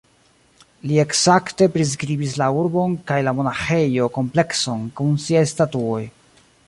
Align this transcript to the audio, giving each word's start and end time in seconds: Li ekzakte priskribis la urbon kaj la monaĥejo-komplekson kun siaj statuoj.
Li 0.91 0.95
ekzakte 1.01 1.67
priskribis 1.75 2.33
la 2.43 2.47
urbon 2.61 2.95
kaj 3.11 3.19
la 3.27 3.35
monaĥejo-komplekson 3.41 4.83
kun 5.01 5.13
siaj 5.27 5.45
statuoj. 5.53 6.01